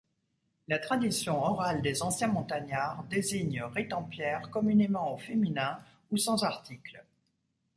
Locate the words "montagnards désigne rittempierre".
2.29-4.49